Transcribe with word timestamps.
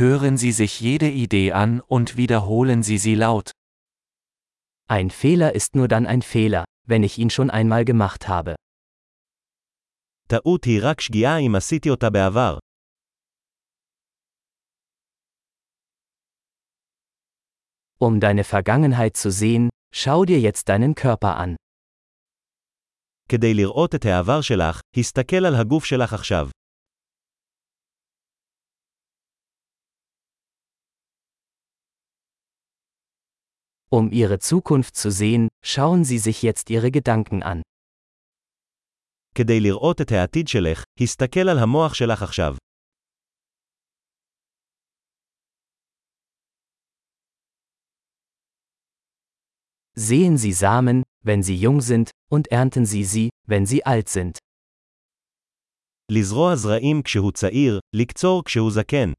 Hören 0.00 0.37
Sie 0.37 0.53
sich 0.53 0.79
jede 0.79 1.09
Idee 1.09 1.51
an 1.51 1.81
und 1.81 2.15
wiederholen 2.15 2.81
Sie 2.81 2.97
sie 2.97 3.15
laut. 3.15 3.51
Ein 4.87 5.09
Fehler 5.09 5.53
ist 5.53 5.75
nur 5.75 5.87
dann 5.87 6.05
ein 6.07 6.21
Fehler, 6.21 6.63
wenn 6.87 7.03
ich 7.03 7.17
ihn 7.17 7.29
schon 7.29 7.49
einmal 7.49 7.83
gemacht 7.85 8.27
habe. 8.27 8.55
טעות 10.27 10.63
היא 10.63 10.79
רק 10.83 11.01
שגיאה 11.01 11.37
אם 11.37 11.55
עשיתי 11.55 11.89
אותה 11.89 12.09
בעבר. 12.09 12.57
Um 17.99 18.19
deine 18.19 18.43
Vergangenheit 18.43 19.17
zu 19.17 19.29
sehen, 19.29 19.69
schau 19.93 20.25
dir 20.25 20.39
jetzt 20.39 20.69
deinen 20.69 20.95
Körper 20.95 21.35
an. 21.37 21.55
כדי 23.29 23.53
לראות 23.53 23.95
את 23.95 24.05
העבר 24.05 24.41
שלך, 24.41 24.79
הסתכל 24.97 25.45
על 25.45 25.55
הגוף 25.55 25.85
שלך 25.85 26.13
עכשיו. 26.13 26.49
Um 33.90 34.10
ihre 34.10 34.38
Zukunft 34.38 34.96
zu 34.96 35.10
sehen, 35.10 35.48
schauen 35.64 36.04
Sie 36.04 36.18
sich 36.18 36.42
jetzt 36.42 36.70
Ihre 36.70 36.90
Gedanken 36.90 37.42
an. 37.42 37.62
כדי 39.34 39.60
לראות 39.60 40.00
את 40.00 40.12
העתיד 40.12 40.48
שלך, 40.48 40.84
הסתכל 41.00 41.48
על 41.48 41.58
המוח 41.58 41.94
שלך 41.94 42.22
עכשיו. 42.22 42.56
Sehen 49.98 50.36
Sie 50.36 50.52
Samen, 50.52 51.02
wenn 51.24 51.42
sie 51.42 51.56
jung 51.56 51.80
sind, 51.80 52.10
und 52.30 52.48
ernten 52.48 52.84
Sie 52.84 53.04
sie, 53.04 53.30
wenn 53.48 53.66
sie 53.66 53.86
alt 53.86 54.08
sind. 54.08 54.38
לזרוע 56.12 56.56
זרעים 56.56 57.02
כשהוא 57.02 57.32
צעיר, 57.32 57.80
לקצור 57.96 58.44
כשהוא 58.44 58.70
זקן. 58.70 59.12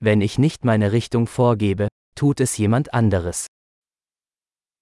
Wenn 0.00 0.20
ich 0.20 0.38
nicht 0.38 0.64
meine 0.64 0.92
Richtung 0.92 1.26
vorgebe, 1.26 1.88
tut 2.14 2.40
es 2.40 2.58
jemand 2.58 2.94
anderes. 2.94 3.46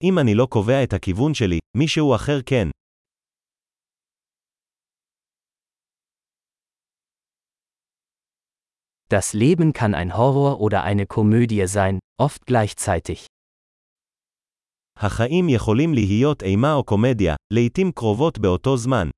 אם 0.03 0.19
אני 0.19 0.33
לא 0.35 0.45
קובע 0.49 0.83
את 0.83 0.93
הכיוון 0.93 1.33
שלי, 1.33 1.59
מישהו 1.77 2.15
אחר 2.15 2.39
כן. 2.45 2.69
Das 9.09 9.33
Leben 9.33 9.73
kann 9.73 9.93
ein 9.93 10.17
Horror 10.17 10.59
oder 10.59 10.83
eine 10.83 11.05
Komödie 11.05 11.67
sein, 11.67 11.99
oft 12.21 12.45
gleichzeitig. 12.45 13.27
החיים 14.97 15.49
יכולים 15.49 15.93
להיות 15.93 16.43
אימה 16.43 16.73
או 16.73 16.83
קומדיה, 16.83 17.35
לעתים 17.53 17.91
קרובות 17.91 18.39
באותו 18.39 18.77
זמן. 18.77 19.09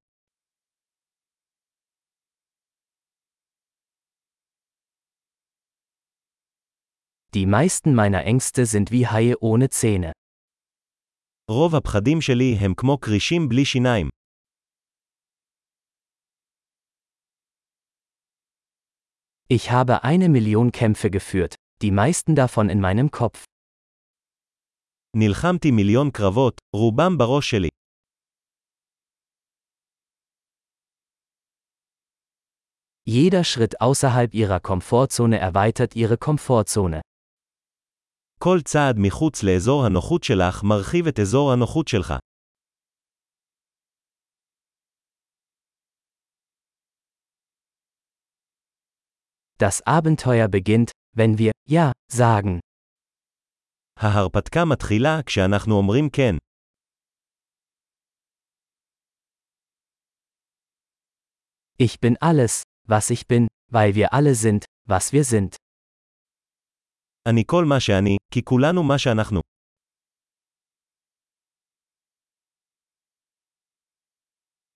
Die 7.34 7.46
meisten 7.46 7.94
meiner 7.94 8.24
Ängste 8.24 8.66
sind 8.66 8.92
wie 8.92 9.08
Haie 9.08 9.36
ohne 9.42 9.70
Zähne. 9.70 10.12
רוב 11.52 11.76
הפחדים 11.76 12.22
שלי 12.22 12.56
הם 12.60 12.74
כמו 12.78 12.98
כרישים 13.02 13.50
בלי 13.50 13.66
שיניים. 13.66 14.10
Ich 19.48 19.70
habe 19.70 20.04
eine 20.04 20.28
Million 20.30 20.72
Kämpfe 20.72 21.12
geführt, 21.12 21.56
die 21.82 21.92
meisten 21.92 22.36
davon 22.36 22.70
in 22.70 22.80
meinem 22.82 23.12
Kopf. 23.12 23.44
נלחמתי 25.18 25.72
מיליון 25.72 26.12
קרבות, 26.12 26.62
רובם 26.76 27.18
בראש 27.18 27.50
שלי. 27.50 27.70
Jeder 33.08 33.44
Schritt 33.44 33.82
außerhalb 33.82 34.34
ihrer 34.34 34.60
Komfortzone 34.60 35.38
erweitert 35.38 35.96
ihre 35.96 36.18
Komfortzone. 36.18 37.02
כל 38.40 38.58
צעד 38.66 38.96
מחוץ 39.00 39.44
לאזור 39.44 39.86
הנוחות 39.86 40.24
שלך 40.24 40.64
מרחיב 40.64 41.08
את 41.08 41.20
אזור 41.20 41.52
הנוחות 41.54 41.88
שלך. 41.88 42.14
Das 49.58 49.82
Abenteuer 49.88 50.48
beginnt, 50.50 50.92
wenn 51.16 51.38
wir 51.38 51.52
Ja 51.70 51.92
sagen. 52.12 52.60
ההרפתקה 54.00 54.66
מתחילה 54.66 55.20
כשאנחנו 55.26 55.76
אומרים 55.76 56.10
כן. 56.10 56.36
Ich 61.78 62.00
bin 62.00 62.16
alles, 62.22 62.64
was 62.88 63.10
ich 63.10 63.28
bin, 63.28 63.48
weil 63.72 63.96
wir 63.96 64.14
alle 64.14 64.36
sind, 64.36 64.66
was 64.88 65.12
wir 65.14 65.24
sind. 65.24 65.56
אני 67.30 67.44
כל 67.46 67.66
מה 67.70 67.80
שאני, 67.80 68.18
כי 68.34 68.44
כולנו 68.44 68.84
מה 68.84 68.98
שאנחנו. 68.98 69.40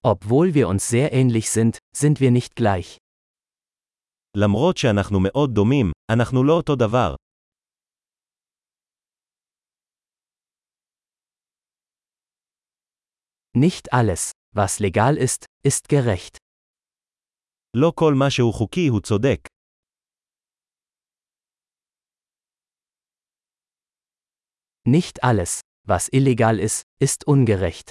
Obwohl 0.03 0.53
wir 0.53 0.67
uns 0.69 0.87
sehr 0.89 1.11
ähnlich 1.11 1.49
sind, 1.49 1.77
sind 1.97 2.19
wir 2.19 2.31
nicht 2.31 2.55
gleich. 2.55 2.97
למרות 4.37 4.77
שאנחנו 4.77 5.19
מאוד 5.19 5.49
דומים, 5.53 5.91
אנחנו 6.11 6.43
לא 6.43 6.53
אותו 6.53 6.75
דבר. 6.75 7.15
Nicht 13.57 13.91
alles, 13.91 14.31
was 14.55 14.79
legal 14.79 15.17
ist, 15.17 15.45
ist 15.67 15.87
gerecht. 15.89 16.37
לא 17.77 17.91
כל 17.95 18.13
מה 18.13 18.29
שהוא 18.29 18.53
חוקי 18.53 18.87
הוא 18.87 19.01
צודק. 19.01 19.52
Nicht 24.87 25.23
alles, 25.23 25.61
was 25.87 26.09
illegal 26.11 26.59
ist, 26.59 26.83
ist 27.03 27.27
ungerecht. 27.27 27.89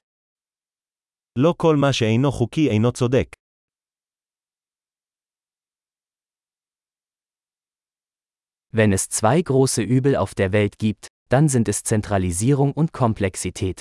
לא 1.38 1.54
כל 1.56 1.76
מה 1.76 1.92
שאינו 1.92 2.32
חוקי 2.32 2.68
אינו 2.70 2.92
צודק. 2.92 3.36
Wenn 8.72 8.92
es 8.92 9.08
zwei 9.08 9.40
große 9.42 9.82
Übel 9.82 10.16
auf 10.16 10.34
der 10.34 10.52
Welt 10.52 10.78
gibt, 10.78 11.06
dann 11.30 11.48
sind 11.48 11.68
es 11.68 11.82
Zentralisierung 11.82 12.72
und 12.72 12.92
Komplexität. 12.92 13.80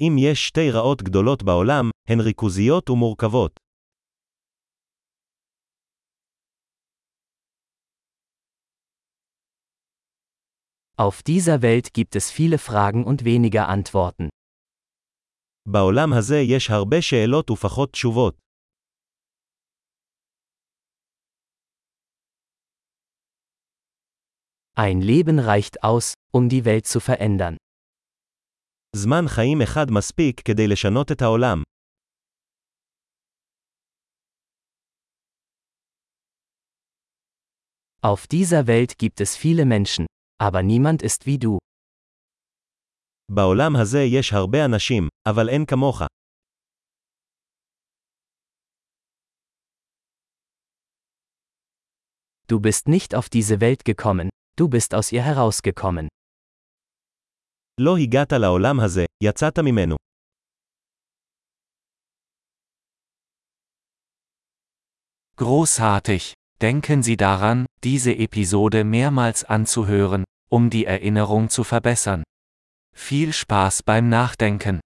אם 0.00 0.16
יש 0.18 0.46
שתי 0.48 0.70
רעות 0.70 1.02
גדולות 1.02 1.42
בעולם, 1.42 1.90
הן 2.08 2.20
ריכוזיות 2.20 2.90
ומורכבות. 2.90 3.60
Auf 11.00 11.22
dieser 11.22 11.60
Welt 11.60 11.92
gibt 11.92 12.16
es 12.16 12.30
viele 12.30 12.56
Fragen 12.56 13.04
und 13.04 13.24
weniger 13.24 13.68
Antworten. 13.68 14.28
בעולם 15.68 16.12
הזה 16.12 16.36
יש 16.40 16.70
הרבה 16.70 17.02
שאלות 17.02 17.50
ופחות 17.50 17.92
תשובות. 17.92 18.38
Ein 24.74 25.00
Leben 25.00 25.38
reicht 25.38 25.82
aus, 25.82 26.14
um 26.32 26.48
die 26.48 26.64
Welt 26.64 26.86
zu 26.86 27.00
verändern. 27.00 27.56
זמן 28.96 29.24
חיים 29.28 29.62
אחד 29.62 29.86
מספיק 29.90 30.40
כדי 30.44 30.66
לשנות 30.68 31.12
את 31.12 31.22
העולם. 31.22 31.62
Auf 38.02 38.26
dieser 38.26 38.66
Welt 38.66 38.98
gibt 38.98 39.20
es 39.20 39.36
viele 39.36 39.64
Menschen, 39.66 40.06
aber 40.40 40.62
niemand 40.62 41.02
ist 41.02 41.26
wie 41.26 41.38
du. 41.38 41.58
בעולם 43.28 43.76
הזה 43.76 43.98
יש 44.02 44.32
הרבה 44.32 44.64
אנשים, 44.64 45.08
אבל 45.28 45.48
אין 45.48 45.64
כמוך. 45.66 46.02
Du 52.48 52.60
bist 52.60 52.86
nicht 52.88 53.14
auf 53.14 53.28
diese 53.28 53.60
Welt 53.60 53.84
gekommen, 53.84 54.28
du 54.60 54.68
bist 54.68 54.94
aus 54.94 55.12
ihr 55.12 55.22
herausgekommen. 55.22 56.08
לא 57.80 57.96
הגעת 57.98 58.32
לעולם 58.32 58.80
הזה, 58.80 59.04
יצאת 59.24 59.58
ממנו. 59.58 59.96
Großartig! 65.36 66.32
Denken 66.62 67.02
Sie 67.02 67.16
daran, 67.18 67.66
diese 67.84 68.12
Episode 68.12 68.84
mehrmals 68.84 69.44
anzuhören, 69.44 70.24
um 70.51 70.69
die 70.69 70.85
Erinnerung 70.85 71.49
zu 71.49 71.63
verbessern. 71.63 72.23
Viel 72.93 73.31
Spaß 73.31 73.83
beim 73.83 74.09
Nachdenken! 74.09 74.81